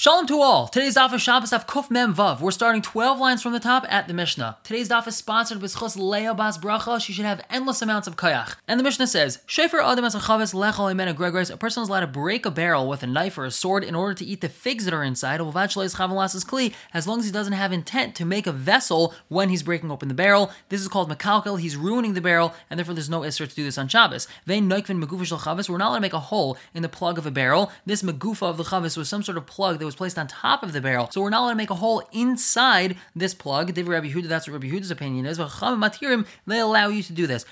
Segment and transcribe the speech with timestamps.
[0.00, 0.68] Shalom to all.
[0.68, 2.38] Today's daf is Shabbos of Kuf Mem Vav.
[2.38, 4.58] We're starting 12 lines from the top at the Mishnah.
[4.62, 7.00] Today's daf is sponsored by Schus Leah Bas Bracha.
[7.00, 8.54] She should have endless amounts of kayach.
[8.68, 11.50] And the Mishnah says, Shefer Adam as a chavis lechol imena gregores.
[11.50, 13.96] A person is allowed to break a barrel with a knife or a sword in
[13.96, 15.40] order to eat the figs that are inside.
[15.40, 16.74] kli.
[16.94, 20.06] As long as he doesn't have intent to make a vessel when he's breaking open
[20.06, 20.52] the barrel.
[20.68, 21.58] This is called mekalkel.
[21.58, 24.28] He's ruining the barrel, and therefore there's no isser to do this on Shabbos.
[24.46, 25.68] Vein noikvin megufa chavis.
[25.68, 27.72] We're not allowed to make a hole in the plug of a barrel.
[27.84, 30.62] This megufa of the chavis was some sort of plug that was placed on top
[30.62, 31.08] of the barrel.
[31.10, 33.72] So we're not allowed to make a hole inside this plug.
[33.74, 35.38] Div Rabbi Huda, that's what Rabbi Huda's opinion is.
[35.38, 37.44] But Matirim, they allow you to do this.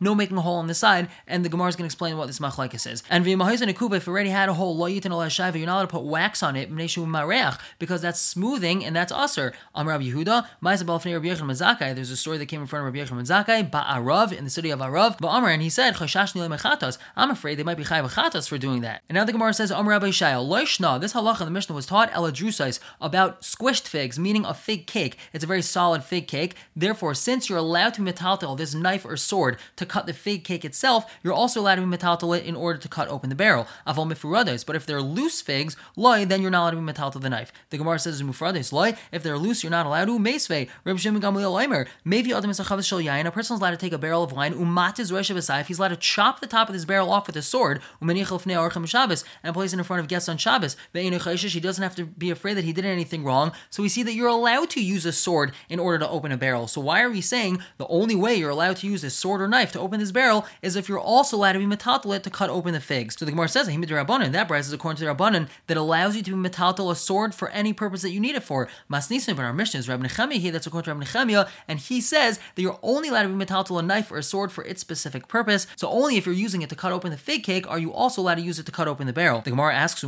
[0.00, 2.26] No making a hole on the side, and the Gemara is going to explain what
[2.26, 3.02] this machlekes is.
[3.10, 5.88] And V'mahizan if you already had a hole, lo yitin shayva, you're not allowed to
[5.88, 6.70] put wax on it,
[7.78, 9.52] because that's smoothing and that's usher.
[9.74, 10.46] Am Rabbi Yehuda,
[11.94, 14.70] There's a story that came in front of Rabbi Yechon Mazakai, Ba'arav, in the city
[14.70, 15.96] of Arav, Ba'amar, and he said,
[17.16, 19.02] I'm afraid they might be chayv for doing that.
[19.08, 22.78] And now the Gemara says, Amr Rabbi Loishna, this halacha the Mishnah was taught eladrusais
[23.00, 25.16] about squished figs, meaning a fig cake.
[25.32, 26.56] It's a very solid fig cake.
[26.76, 30.64] Therefore, since you're allowed to metaltal this knife or sword to cut the fig cake
[30.64, 33.66] itself, you're also allowed to metaltal it in order to cut open the barrel.
[33.86, 34.66] Aval mifurades.
[34.66, 37.52] But if they're loose figs, loy, then you're not allowed to metaltal the knife.
[37.70, 38.94] The Gemara says mufrades loy.
[39.12, 40.68] If they're loose, you're not allowed to meisve.
[40.84, 41.86] Reb Shimon Gamliel Omer.
[42.04, 43.24] Maybe adam is a yain.
[43.24, 44.54] A person's allowed to take a barrel of wine.
[44.54, 47.42] Umat Umatiz reshav He's allowed to chop the top of this barrel off with a
[47.42, 47.80] sword.
[48.00, 48.08] And
[49.54, 50.76] place it in front of guests on Shabbos.
[50.92, 53.52] He doesn't have to be afraid that he did anything wrong.
[53.70, 56.36] So we see that you're allowed to use a sword in order to open a
[56.36, 56.66] barrel.
[56.66, 59.48] So why are we saying the only way you're allowed to use a sword or
[59.48, 62.50] knife to open this barrel is if you're also allowed to be metaltalit to cut
[62.50, 63.16] open the figs?
[63.18, 66.22] So the Gemara says, Rabbanan, that brass is according to the Rabbanan that allows you
[66.22, 68.68] to be metaltal a sword for any purpose that you need it for.
[68.90, 72.00] Masnisim, but our mission is Rabbi Nechemia here, that's according to Rabbi Nechemia, and he
[72.00, 74.80] says that you're only allowed to be metaltal a knife or a sword for its
[74.80, 75.66] specific purpose.
[75.76, 78.20] So only if you're using it to cut open the fig cake are you also
[78.22, 79.40] allowed to use it to cut open the barrel.
[79.40, 80.02] The Gemara asks,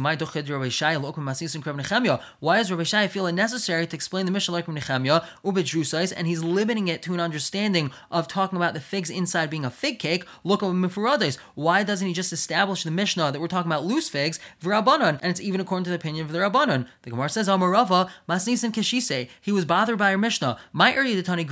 [2.41, 6.13] why does Rabbi Shai feel it necessary to explain the Mishnah like Rabbi Nechemia, ubedrusais,
[6.17, 9.71] and he's limiting it to an understanding of talking about the figs inside being a
[9.71, 10.25] fig cake?
[10.45, 11.39] Mifurades.
[11.55, 15.31] Why doesn't he just establish the Mishnah that we're talking about loose figs, V'Rabbanon, and
[15.31, 16.87] it's even according to the opinion of the Rabbanon?
[17.03, 20.59] The Gemara says, Amarava, Masnis and Kishise, he was bothered by our Mishnah.
[20.73, 21.45] My area the Tani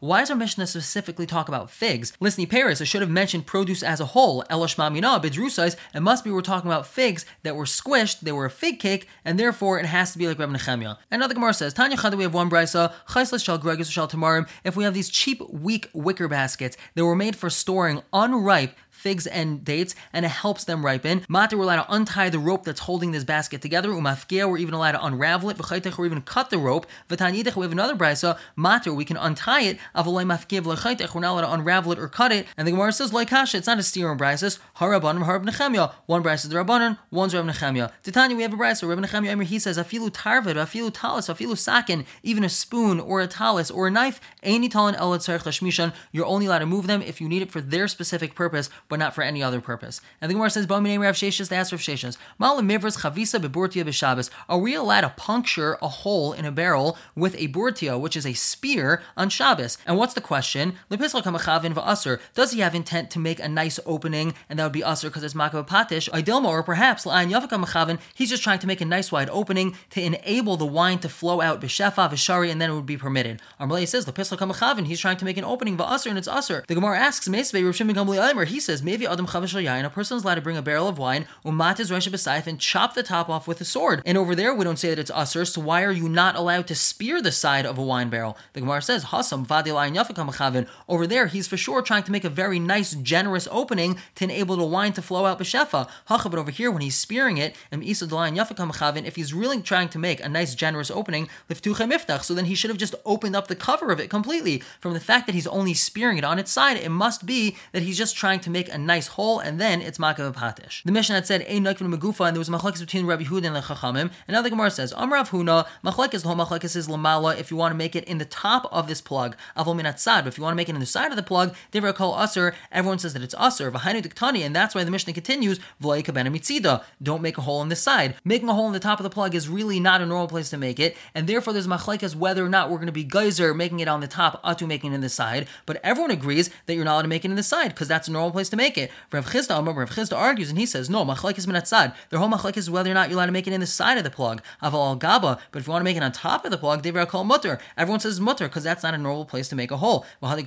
[0.00, 2.12] why does our Mishnah specifically talk about figs?
[2.20, 6.24] Listen, Paris, I should have mentioned produce as a whole, Elash Mamina, Bedrusais, it must
[6.24, 9.86] be we're talking about figs that were squished, they were fig cake, and therefore it
[9.86, 10.98] has to be like Reb Nechemia.
[11.12, 14.48] Another Gemara says, Tanya Chada, we have one brisa, Chaislas shal gregus shal tamarim.
[14.64, 19.26] If we have these cheap, weak wicker baskets that were made for storing unripe figs
[19.26, 21.24] and dates, and it helps them ripen.
[21.28, 23.90] Mater, we're allowed to untie the rope that's holding this basket together.
[23.90, 25.56] Umafkia, we're even allowed to unravel it.
[25.56, 26.86] V'chaytech, we're even cut the rope.
[27.08, 28.38] V'tanidech, we have another brisa.
[28.56, 29.78] Mater, we can untie it.
[29.94, 32.46] Avalei mafkia v'chaytech, we're not allowed to unravel it or cut it.
[32.56, 34.58] And the Gemara says, like kasha, it's not a steer in brises.
[34.76, 35.92] Harabanim, harab nechemia.
[36.06, 37.92] One brisa is the Rabbanon, one's Rab Nechemia.
[38.02, 38.88] Titania, we have a brisa.
[38.88, 43.26] Rab Nechemia, he says, afilu tarvet, afilu talis, afilu sakin, even a spoon or a
[43.26, 47.28] talis or a knife, any talon tzarech You're only allowed to move them if you
[47.28, 50.00] need it for their specific purpose, but not for any other purpose.
[50.20, 53.84] And the Gemara says, "Bominei Rav Sheshes." They ask Rav Sheshes, "Malam mivras chavisa beburtia
[53.84, 58.16] b'Shabbos." Are we allowed to puncture a hole in a barrel with a burtia, which
[58.16, 59.78] is a spear, on Shabbos?
[59.86, 60.74] And what's the question?
[60.90, 62.20] Lepisla kamachavin va'aser.
[62.34, 65.22] Does he have intent to make a nice opening, and that would be aser because
[65.22, 66.08] it's makav patish?
[66.10, 70.02] Idilma, or perhaps la'an yavaka He's just trying to make a nice wide opening to
[70.02, 73.40] enable the wine to flow out b'shefa v'shari, and then it would be permitted.
[73.60, 74.86] Armalei says lepisla kamachavin.
[74.86, 76.64] He's trying to make an opening va'aser, and it's aser.
[76.66, 80.24] The Gemara asks, Meisvei Rav Shimon He says maybe adam chavish yain, a person is
[80.24, 83.46] allowed to bring a barrel of wine, umat is resha and chop the top off
[83.46, 84.02] with a sword.
[84.04, 86.66] And over there, we don't say that it's usher, so why are you not allowed
[86.68, 88.36] to spear the side of a wine barrel?
[88.52, 92.30] The Gemara says, hasam vadilayin yafakam Over there, he's for sure trying to make a
[92.30, 95.88] very nice, generous opening to enable the wine to flow out b'shefa.
[96.06, 99.88] Hacha, but over here, when he's spearing it, and Isadalyan Yafekamchavin, if he's really trying
[99.90, 103.56] to make a nice, generous opening, so then he should have just opened up the
[103.56, 104.62] cover of it completely.
[104.80, 107.82] From the fact that he's only spearing it on its side, it must be that
[107.82, 110.82] he's just trying to make a nice hole, and then it's makav patish.
[110.84, 113.46] The Mishnah had said ein nakvin megufa, and there was a machlekes between Rabbi Huda
[113.46, 114.10] and the Chachamim.
[114.26, 117.38] And now the Gemara says Amrav Huna machlekes the machlekes is lamala.
[117.38, 120.24] If you want to make it in the top of this plug, avol minat sad.
[120.24, 122.20] But if you want to make it in the side of the plug, divra kol
[122.20, 122.54] aser.
[122.70, 126.34] Everyone says that it's aser v'hainu diktani, and that's why the Mishnah continues v'loi kabena
[126.34, 126.82] mitzida.
[127.02, 128.14] Don't make a hole in the side.
[128.24, 130.50] Making a hole in the top of the plug is really not a normal place
[130.50, 133.54] to make it, and therefore there's machlekes whether or not we're going to be geyser
[133.54, 135.46] making it on the top, atu making it in the side.
[135.66, 138.08] But everyone agrees that you're not allowed to make it in the side because that's
[138.08, 138.90] a normal place to make it.
[139.10, 141.94] Rav Chisda, Rav Chisda argues and he says, no, machlekes minatzad.
[142.10, 143.96] Their whole machlekes is whether or not you're allowed to make it in the side
[143.96, 144.42] of the plug.
[144.62, 146.82] Aval al gaba, but if you want to make it on top of the plug,
[146.82, 147.58] they call mutter.
[147.78, 150.04] Everyone says mutter because that's not a normal place to make a hole.
[150.20, 150.38] And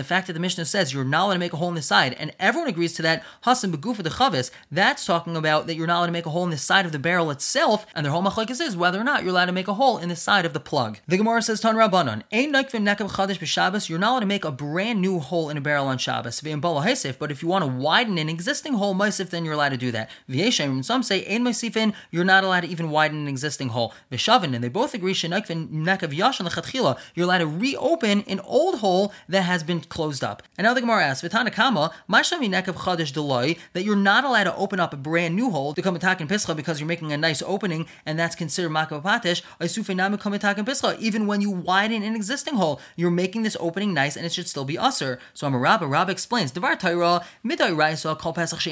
[0.00, 1.82] the fact that the Mishnah says you're not allowed to make a hole in the
[1.82, 5.86] side, and everyone agrees to that, Hasan begufa the chavis, that's talking about that you're
[5.86, 8.12] not allowed to make a hole in the side of the barrel itself, and their
[8.12, 10.44] whole machlekes is whether or not you're allowed to make a hole in the side
[10.44, 10.98] of the plug.
[11.06, 14.44] The Gemara says, Tan Rabbanon, Ein Naikvim Nekav Chadash b'Shabbos, you're not allowed to make
[14.44, 16.40] a brand new hole in a barrel on Shabbos.
[16.60, 19.90] But if you want to widen an existing hole, Maisif, then you're allowed to do
[19.92, 20.10] that.
[20.28, 23.92] V'yeshem, some say, Ein Maisifin, you're not allowed to even widen an existing hole.
[24.10, 28.80] V'shavin, and they both agree, Shenaikvin Nekav Yashan Lechatchila, you're allowed to reopen an old
[28.80, 30.42] hole that has been closed up.
[30.58, 34.44] And now the Gemara asks, V'tana Kama, Mashami Nekav Chadash Deloy, that you're not allowed
[34.44, 37.12] to open up a brand new hole to come attack in Pischa because you're making
[37.12, 39.42] a nice opening, and that's considered Makav Patish,
[40.98, 44.48] even when you widen an existing hole, you're making this opening nice and it should
[44.48, 45.18] still be usher.
[45.34, 45.86] So I'm a Rabba.
[45.86, 46.45] Rabba explains,
[48.32, 48.66] Pesach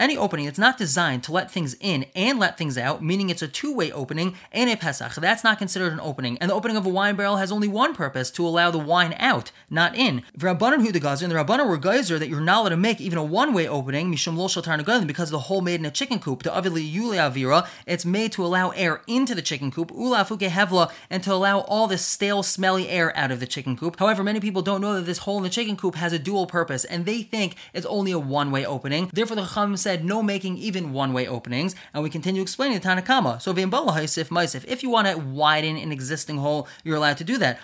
[0.00, 3.42] Any opening that's not designed to let things in and let things out, meaning it's
[3.42, 6.38] a two-way opening, and a Pesach, that's not considered an opening.
[6.38, 9.14] And the opening of a wine barrel has only one purpose, to allow the wine
[9.18, 10.22] out, not in.
[10.36, 13.00] Rabbanan Hu the Gazer, and the Rabbanan were Geyser that you're not allowed to make
[13.00, 14.48] even a one-way opening, Mishum Lol
[15.06, 18.70] because the hole made in a chicken coop, to Avili Avira, it's made to allow
[18.70, 22.88] air into the chicken coop, Ula Fuke Hevla, and to allow all this stale, smelly
[22.88, 23.98] air out of the chicken coop.
[23.98, 26.46] However, many people don't know that this hole in the chicken coop has a dual
[26.46, 29.10] purpose, and they think it's only a one-way opening.
[29.12, 33.40] Therefore, the Chacham said no making even one-way openings, and we continue explaining the Tanakama.
[33.40, 37.58] So, if you want to widen an existing hole, you're allowed to do that.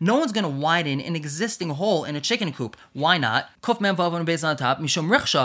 [0.00, 2.76] No one's going to widen an existing hole in a chicken coop.
[2.92, 3.50] Why not?
[4.44, 4.78] on top,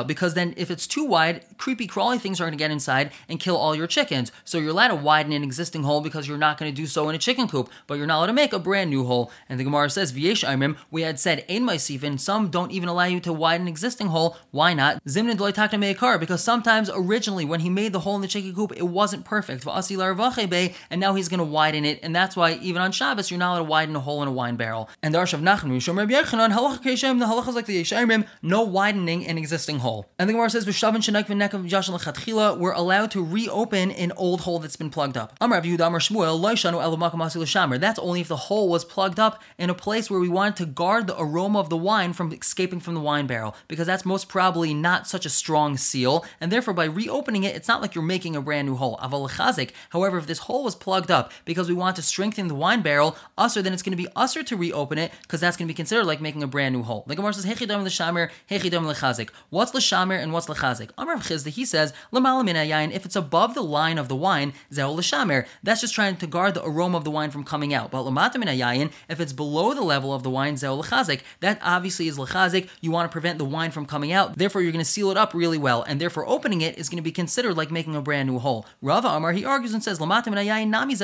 [0.08, 3.40] because then if it's too wide, creepy crawly things are going to get inside and
[3.40, 4.32] kill all your chickens.
[4.44, 7.10] So you're allowed to widen an existing hole because you're not going to do so
[7.10, 9.32] in a chicken coop, but you're not allowed to make a brand new hole.
[9.50, 13.06] And the Gemara says, V'yesh Aimim, we had said, Ein Maisifin, some don't even allow
[13.06, 14.36] you to widen an existing hole.
[14.52, 15.04] Why not?
[15.06, 18.72] Zimnin Dloitakna Meikar, because sometimes originally when he made the hole in the chicken coop,
[18.76, 19.66] it wasn't perfect.
[19.66, 23.54] And now he's going to widen it, and that's why even on Shabbos, you're not
[23.54, 24.90] allowed to widen a hole in a wine barrel.
[25.02, 28.28] And the Arsh Nachman, Rishon Rabbi Yechanan, halacha Keshem, the halacha is like the Yeshayim,
[28.42, 30.10] no widening an existing hole.
[30.18, 34.12] And the Gemara says, V'shavin Shenak V'nek of Yashan Lechatchila, we're allowed to reopen an
[34.14, 35.36] old hole that's been plugged up.
[35.40, 39.70] Amar Yehuda Amar Shmuel, Loishanu Elamakam That's only if the hole was plugged up in
[39.70, 42.94] a place where we wanted to guard the aroma of the wine from escaping from
[42.94, 46.86] the wine barrel, because that's most probably not such a strong seal, and therefore by
[46.86, 48.98] reopening it, it's not like you're making a brand new hole.
[49.02, 52.82] Aval However, if this hole was plugged up because we want to strengthen the wine
[52.82, 55.74] barrel, usher, then it's going to be usher to reopen it, because that's going to
[55.74, 57.04] be considered like making a brand new hole.
[57.08, 59.30] The Gemara says, Hechidam l'shamer, Hechidam lechazik.
[59.50, 60.92] What's l'shamer and what's lechazik?
[60.98, 65.46] Amar Chisda, he says, if it's above the line of the wine, zehu l'shamer.
[65.64, 67.90] That's just trying to guard the aroma of the wine from coming out.
[67.92, 68.48] But l'mata min
[69.10, 71.22] if it's below the level of the wine, zehu l'chazik.
[71.40, 72.68] That obviously is lechazik.
[72.82, 74.38] You want to prevent the wine from coming out.
[74.38, 76.98] Therefore, you're going to seal it up really well, and therefore opening it is going
[76.98, 78.66] to be considered like making a brand new hole.
[78.82, 80.96] Rava Amar, he argues and says, l'mata min nami.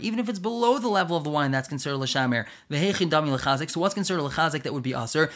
[0.00, 2.46] Even if it's below the level of the wine, that's considered l'shamer.
[2.70, 3.68] V'hechin dami l'chazik.
[3.70, 5.30] So what's considered l'chazik that would be aser?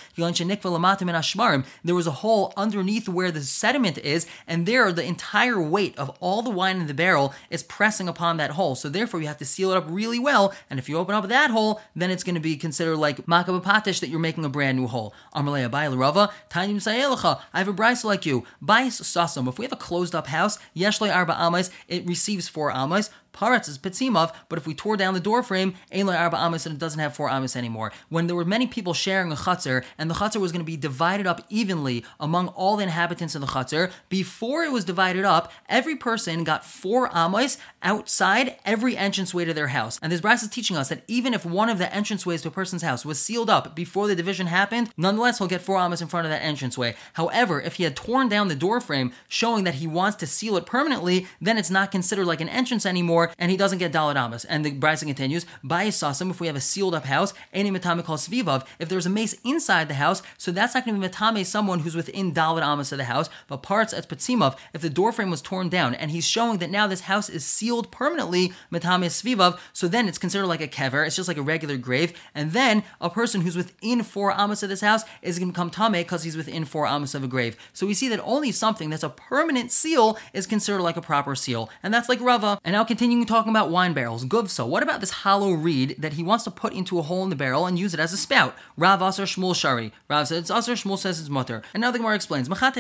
[1.84, 6.16] There was a hole underneath where the sediment is, and there the entire weight of
[6.20, 8.74] all the wine in the barrel is pressing upon that hole.
[8.74, 10.54] So therefore, you have to seal it up really well.
[10.70, 14.00] And if you open up that hole, then it's going to be considered like makabapatish
[14.00, 15.12] that you're making a brand new hole.
[15.34, 17.42] Amalei Abai Rava, Tainim Sayelacha.
[17.52, 18.44] I have a bryce like you.
[18.64, 19.46] Bais sasam.
[19.48, 23.10] If we have a closed up house, Yeshle Arba Amais, it receives four Amais.
[23.32, 26.74] Paretz is Pitzimov, but if we tore down the door frame, Ein Arba Amis, and
[26.74, 27.92] it doesn't have four Amis anymore.
[28.08, 30.76] When there were many people sharing a chutzner, and the chutzner was going to be
[30.76, 35.50] divided up evenly among all the inhabitants of the chutzner, before it was divided up,
[35.68, 39.98] every person got four Amis outside every entranceway to their house.
[40.02, 42.50] And this brass is teaching us that even if one of the entranceways to a
[42.52, 46.08] person's house was sealed up before the division happened, nonetheless he'll get four Amis in
[46.08, 46.94] front of that entranceway.
[47.14, 50.56] However, if he had torn down the door frame, showing that he wants to seal
[50.56, 54.16] it permanently, then it's not considered like an entrance anymore and he doesn't get Dalit
[54.16, 54.44] Amas.
[54.44, 58.04] And the Bryson continues, by Sasim, if we have a sealed up house, any Matame
[58.04, 61.12] called Svivav, if there's a mace inside the house, so that's not going to be
[61.12, 64.90] Matame someone who's within Dalit Amas of the house, but parts at Patsimov, if the
[64.90, 68.52] door frame was torn down, and he's showing that now this house is sealed permanently,
[68.70, 72.12] Matame Svivav, so then it's considered like a kever, it's just like a regular grave,
[72.34, 75.70] and then a person who's within four Amas of this house is going to become
[75.70, 77.56] Tame because he's within four Amas of a grave.
[77.72, 81.34] So we see that only something that's a permanent seal is considered like a proper
[81.34, 82.58] seal, and that's like Rava.
[82.64, 86.14] And now continue Continuing talking about wine barrels, Guvsa, what about this hollow reed that
[86.14, 88.16] he wants to put into a hole in the barrel and use it as a
[88.16, 88.56] spout?
[88.74, 89.92] Rav Asar Shmuel Shari.
[90.08, 91.60] Rav says it's Asar, Shmuel says it's mutter.
[91.74, 92.72] And now the Gemara explains, Everyone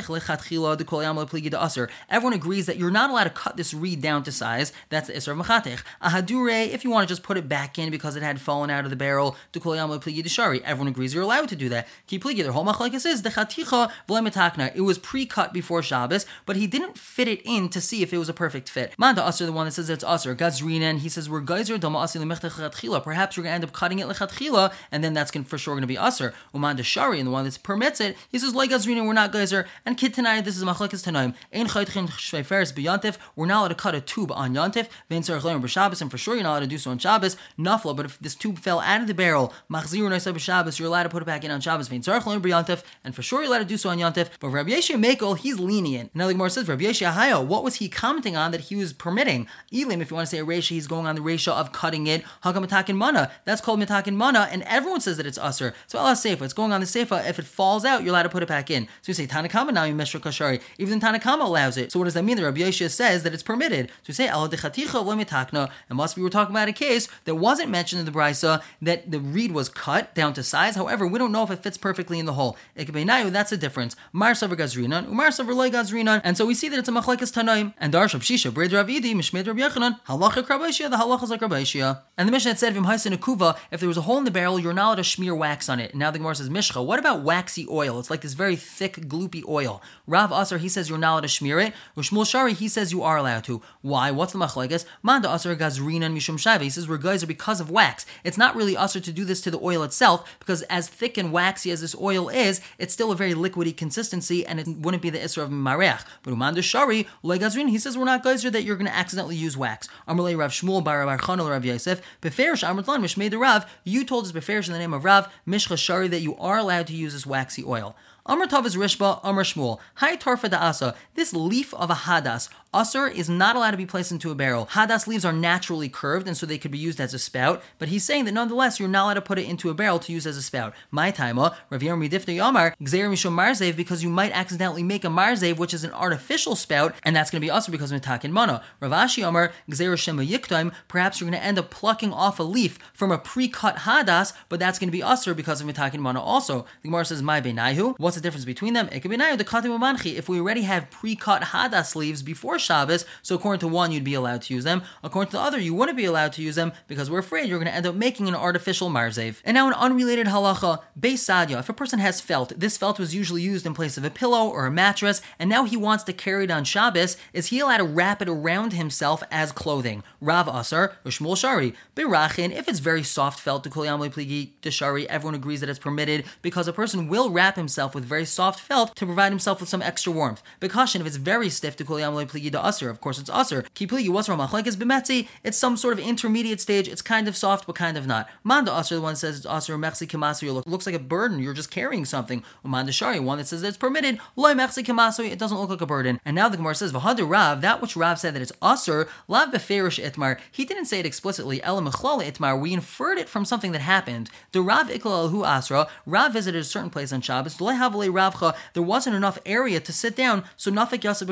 [2.32, 4.72] agrees that you're not allowed to cut this reed down to size.
[4.88, 5.82] That's the Isra of Machatech.
[6.00, 8.84] Ahadure, if you want to just put it back in because it had fallen out
[8.84, 11.88] of the barrel, everyone agrees you're allowed to do that.
[12.08, 17.42] Their whole machlekes is the It was pre-cut before Shabbos, but he didn't fit it
[17.44, 18.94] in to see if it was a perfect fit.
[18.96, 20.36] Manda Asr, the one that says it's Asr.
[20.36, 23.02] Gazrinen, he says we're geyser dama Asr lechatchila.
[23.02, 25.96] Perhaps we're to end up cutting it lechatchila, and then that's for sure to be
[25.96, 26.32] Asr.
[26.54, 29.66] Umanda Shari, and the one that permits it, he says like Gazrinen, we're not geyser.
[29.84, 31.34] And kid this is machlekes tanaim.
[31.52, 33.16] Ein chaytchin shveiferes beyantif.
[33.34, 34.88] We're not allowed to cut a tube on yantif.
[35.08, 37.36] Vein leim b'Shabbos, and for sure you're not allowed to do so on Shabbos.
[37.58, 41.04] Nafla, but if this tube fell out of the barrel, machzir noisab Shabbos, you're allowed
[41.04, 41.88] to put it back in on Shabbos.
[41.88, 44.28] Vein leim b'yantif, and for sure you're allowed to do so on yantif.
[44.38, 46.14] But Rabbi Yeshua Mekel, he's lenient.
[46.14, 49.48] Now the Gemara says Rabbi Yeshua what was he commenting on that he was permitting?
[49.72, 52.06] Elim, if you want to say a ratio, he's going on the ratio of cutting
[52.06, 52.22] it.
[52.44, 53.30] Hakam matakin mana.
[53.46, 55.72] That's called matakin mana, and everyone says that it's usr.
[55.86, 57.26] So Allah seifa, it's going on the seifa.
[57.28, 58.86] If it falls out, you're allowed to put it back in.
[59.00, 60.60] So you say Tanakama now you Meshra Kashari.
[60.78, 61.90] Even Tanakama allows it.
[61.90, 62.36] So what does that mean?
[62.36, 63.88] The Rabbi Yeshua says that it's permitted.
[63.88, 65.70] So you say Allah dechaticha lemitakna.
[65.90, 69.10] It must be we're talking about a case that wasn't mentioned in the brisa that
[69.10, 70.76] the reed was cut down to size.
[70.76, 72.58] However, we don't know if it fits perfectly in the hole.
[72.76, 73.96] That's the difference.
[74.12, 76.20] Mar savar gazrinan, umar savar loy gazrinan.
[76.22, 77.72] And so we see that it's a machlekes tanaim.
[77.78, 81.40] And Darshab Shisha, Bred Rav Idi, Mishmed Rav Yechanan, halacha krabashia, the halacha is like
[81.40, 82.00] krabashia.
[82.16, 84.86] And the Mishnah said, kuva, if there was a hole in the barrel, you're not
[84.86, 85.90] allowed to smear wax on it.
[85.90, 87.98] And now the Gemara says, Mishcha, what about waxy oil?
[87.98, 89.82] It's like this very thick, gloopy oil.
[90.06, 91.74] Rav Asar, he says you're not allowed to smear it.
[91.96, 93.60] Ushmul Shari, he says you are allowed to.
[93.82, 94.10] Why?
[94.10, 94.84] What's the machlekes?
[95.02, 96.62] Manda Asar gazrinan mishum shava.
[96.62, 98.06] He says we're geyser because of wax.
[98.24, 101.32] It's not really Asar to do this to the oil itself, because as thick and
[101.32, 105.10] waxy as this oil is, it's still a very liquidy consistency, and it wouldn't be
[105.10, 106.04] the Isra of Marech.
[106.22, 109.36] But Umanda Shari, like Legazrin, he says we're not geyser that you're going to accidentally
[109.36, 109.81] use wax.
[110.08, 114.32] Amalei Rav Shmuel, Bar Rav Chanel, Rav Yosef, Beferish Amritlan, Mishmei Rav, you told us
[114.32, 117.26] Beferish in the name of Rav, Mishcha Shari, that you are allowed to use this
[117.26, 117.96] waxy oil.
[118.24, 119.80] Amr Tav is Rishba, Amr Shmuel.
[119.96, 120.94] Hi Tarfa da Asa.
[121.16, 124.66] This leaf of a hadas Usr is not allowed to be placed into a barrel.
[124.68, 127.62] Hadas leaves are naturally curved, and so they could be used as a spout.
[127.78, 130.10] But he's saying that nonetheless, you're not allowed to put it into a barrel to
[130.10, 130.72] use as a spout.
[130.90, 135.58] My taima, Rav Midifta Yamar, Gzer Mishum Marzev, because you might accidentally make a Marzev,
[135.58, 138.64] which is an artificial spout, and that's going to be Usr because of Mitakin Mana.
[138.80, 142.78] Ravashi Yamar, Gzer Shema Yiktaim, perhaps you're going to end up plucking off a leaf
[142.94, 146.64] from a pre-cut Hadas, but that's going to be Usr because of Mitakin Mana also.
[146.80, 147.96] The Gemara says, My Benaihu.
[147.98, 148.88] What's the difference between them?
[148.90, 153.04] It could be the Katim If we already have pre-cut Hadas leaves before Shabbos.
[153.22, 154.82] So according to one, you'd be allowed to use them.
[155.02, 157.58] According to the other, you wouldn't be allowed to use them because we're afraid you're
[157.58, 159.40] going to end up making an artificial marzev.
[159.44, 161.58] And now an unrelated halacha, Beis Sadya.
[161.58, 164.48] If a person has felt, this felt was usually used in place of a pillow
[164.48, 167.78] or a mattress, and now he wants to carry it on Shabbos, is he allowed
[167.78, 170.02] to wrap it around himself as clothing?
[170.20, 171.74] Rav Asar, Ushmul Shari.
[171.96, 175.78] Birachin, if it's very soft felt, to Kulyamli Pligi, to Shari, everyone agrees that it's
[175.78, 179.68] permitted because a person will wrap himself with very soft felt to provide himself with
[179.68, 180.42] some extra warmth.
[180.60, 183.62] Because if it's very stiff, to Kulyamli Pligi, to Asar, of course it's Aser.
[183.74, 184.38] Kipligi, wrong?
[184.38, 186.88] Machlekes b'metzi, it's some sort of intermediate stage.
[186.88, 188.28] It's kind of soft, but kind of not.
[188.44, 191.38] Manda Aser, the one says it's Aser, Mechsi Kamasu, looks like a burden.
[191.38, 192.42] You're just carrying something.
[192.62, 194.18] Manda Shari, one that says it's permitted.
[194.36, 196.20] Loy Mechsi Kamasu, it doesn't look like a burden.
[196.24, 199.50] And now the Gemara says, V'hadu Rav, that which Rav said that it's Aser, Lav
[199.50, 203.80] Beferish Itmar, he didn't say it explicitly, Ela Itmar, we inferred it from something that
[203.80, 204.30] happened.
[204.52, 209.38] The Rav Iklal Hu Asra, Rav visited a certain place on Shabbos, there wasn't enough
[209.46, 211.28] area to sit down, so Nafik Yosef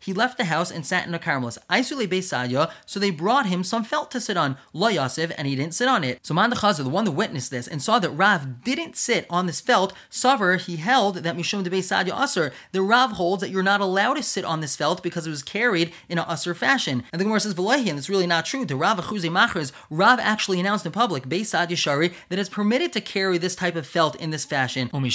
[0.00, 1.58] he left the house and sat in a Carmelis.
[1.70, 5.56] Aisule Beisadya, so they brought him some felt to sit on, Lo Yosef, and he
[5.56, 6.18] didn't sit on it.
[6.22, 9.60] So Man the one that witnessed this and saw that Rav didn't sit on this
[9.60, 12.52] felt, Savar, he held that Mishum de Beisadya Asr.
[12.72, 15.42] The Rav holds that you're not allowed to sit on this felt because it was
[15.42, 17.04] carried in an Asr fashion.
[17.12, 18.64] And the Gemara says, V'lohi, and it's really not true.
[18.64, 23.00] The Rav Achuze Machers, Rav actually announced in public, Beisadya Shari, that it's permitted to
[23.00, 24.90] carry this type of felt in this fashion.
[24.92, 25.10] Only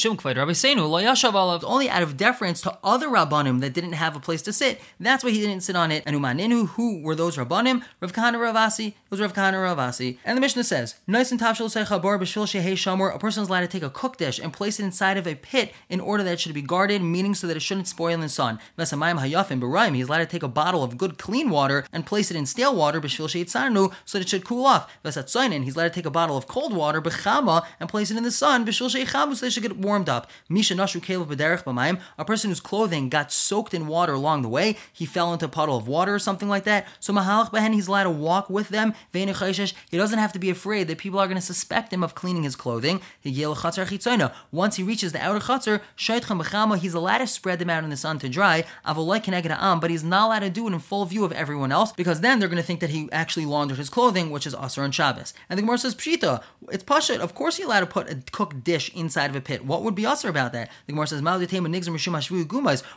[1.89, 4.81] out of deference to other Rabbanim that didn't have a place to sit.
[4.99, 6.03] That's why he didn't sit on it.
[6.05, 7.83] And Umaninu, who were those Rabbanim?
[8.01, 8.87] Rav Kahana Ravasi.
[8.87, 10.17] It was Rav Kahana Ravasi.
[10.25, 13.13] And the Mishnah says, Nice and tafshil sechabor b'shvil shehei shamor.
[13.13, 15.35] A person is allowed to take a cook dish and place it inside of a
[15.35, 18.21] pit in order that it should be guarded, meaning so that it shouldn't spoil in
[18.21, 18.59] the sun.
[18.77, 19.95] Vesamayim hayafim b'rayim.
[19.95, 22.75] He's allowed to take a bottle of good clean water and place it in stale
[22.75, 24.91] water b'shvil sheitzarnu so that it should cool off.
[25.03, 25.63] Vesatzainin.
[25.63, 28.31] He's allowed to take a bottle of cold water b'chama and place it in the
[28.31, 30.29] sun b'shvil sheichamu so it should get warmed up.
[30.47, 34.49] Misha Nashu Kalev B'derech B'mayim, a person whose clothing got soaked in water along the
[34.49, 36.87] way, he fell into a puddle of water or something like that.
[36.99, 38.93] So Mahalach Behen, he's allowed to walk with them.
[39.11, 42.43] He doesn't have to be afraid that people are going to suspect him of cleaning
[42.43, 43.01] his clothing.
[44.51, 48.17] Once he reaches the outer chutzner, he's allowed to spread them out in the sun
[48.19, 51.91] to dry, but he's not allowed to do it in full view of everyone else
[51.91, 54.83] because then they're going to think that he actually laundered his clothing, which is Asr
[54.83, 55.33] and Shabbos.
[55.49, 57.19] And the Gemara says, Pshita, it's Pashat.
[57.19, 59.65] Of course, he's allowed to put a cooked dish inside of a pit.
[59.65, 60.69] What would be Asr about that?
[60.87, 61.21] The Gemara says,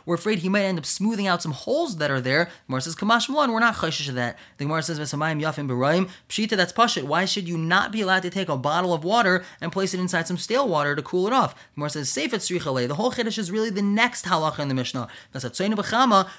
[0.05, 2.45] We're afraid he might end up smoothing out some holes that are there.
[2.45, 4.37] The Gemara says, Kamash we're not chayshish of that.
[4.57, 7.03] The Gemara says, Yafim B'Rayim, Pshita, that's Pashat.
[7.03, 9.99] Why should you not be allowed to take a bottle of water and place it
[9.99, 11.55] inside some stale water to cool it off?
[11.55, 14.73] The Gemara says, Seif it The whole Chiddush is really the next halacha in the
[14.73, 15.07] Mishnah.
[15.31, 15.59] That's at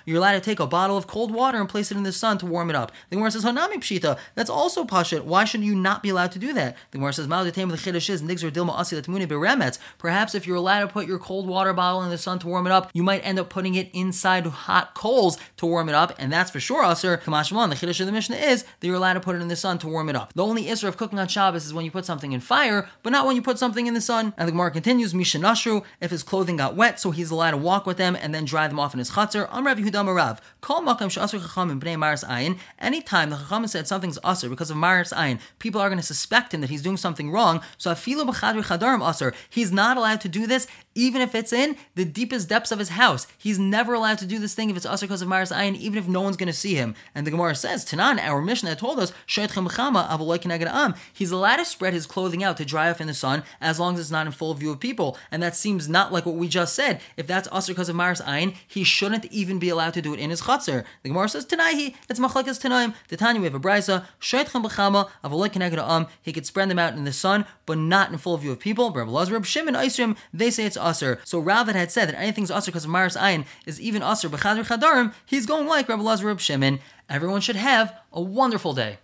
[0.04, 2.38] you're allowed to take a bottle of cold water and place it in the sun
[2.38, 2.92] to warm it up.
[3.08, 5.24] The Gemara says, Hanami Pshita, that's also Pashat.
[5.24, 6.76] Why should you not be allowed to do that?
[6.90, 9.78] The Gemara says, Mal the Chiddush is, Nigzer Dilma Asi Beremetz.
[9.98, 12.66] Perhaps if you're allowed to put your cold water bottle in the sun to warm
[12.66, 16.14] it up, you might end up putting it inside hot coals to warm it up,
[16.18, 17.18] and that's for sure Aser.
[17.18, 19.56] Kamashman, the Chiddush of the Mishnah is that you're allowed to put it in the
[19.56, 20.32] sun to warm it up.
[20.34, 23.10] The only Isra of cooking on Shabbos is when you put something in fire, but
[23.10, 24.34] not when you put something in the sun.
[24.36, 27.86] And the Gemara continues, Mishanashru, if his clothing got wet, so he's allowed to walk
[27.86, 29.48] with them and then dry them off in his chatzar.
[29.50, 30.38] Amrav Yehudam Arav.
[30.60, 32.58] Call Makam Shasr Chacham Bnei Maris Ayin.
[32.78, 36.52] Anytime the Chacham said something's Aser because of Maris Ayin, people are going to suspect
[36.52, 37.60] him that he's doing something wrong.
[37.78, 39.32] So Afilu B'chadri Chadarim Aser.
[39.48, 42.90] He's not allowed to do this even if it's in the deepest depths of his
[42.90, 43.26] house.
[43.38, 46.08] He's never allowed to do this thing if it's because of Maris Ayin, even if
[46.08, 46.94] no one's going to see him.
[47.14, 49.12] And the Gemara says, Tanan, our Mishnah told us,
[51.12, 53.94] He's allowed to spread his clothing out to dry off in the sun as long
[53.94, 55.16] as it's not in full view of people.
[55.30, 57.00] And that seems not like what we just said.
[57.16, 60.30] If that's because of Maris Ayin, he shouldn't even be allowed to do it in
[60.30, 60.84] his chutzner.
[61.02, 62.94] The Gemara says, Tanaihi, it's Machlakas Tanaim.
[63.08, 64.04] The we have a brisa,
[66.22, 68.90] he could spread them out in the sun, but not in full view of people.
[68.90, 71.20] Rabbi Lazar, Shimon, Isrim, they say it's Aser.
[71.24, 74.66] So Rav had said that anything's Aser because of Maris Ayin is even Aser B'chadr
[74.66, 76.80] Chadarim, he's going like Rabbi Lazar, Reb Shimon.
[77.08, 78.98] Everyone should have a wonderful day.